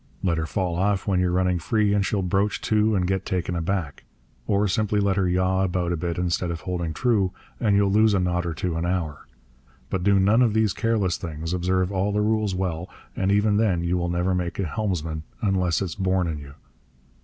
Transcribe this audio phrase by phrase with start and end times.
[0.23, 3.55] Let her fall off when you're running free, and she'll broach to and get taken
[3.55, 4.03] aback.
[4.47, 8.15] Or simply let her yaw about a bit instead of holding true, and you'll lose
[8.15, 9.27] a knot or two an hour.
[9.91, 13.57] But do none of these careless things, observe all the rules as well, and even
[13.57, 16.55] then you will never make a helmsman unless it's born in you.